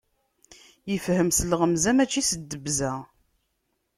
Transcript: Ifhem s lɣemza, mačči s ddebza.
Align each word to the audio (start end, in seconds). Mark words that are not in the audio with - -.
Ifhem 0.95 1.29
s 1.37 1.39
lɣemza, 1.51 1.91
mačči 1.95 2.23
s 2.29 2.31
ddebza. 2.39 2.93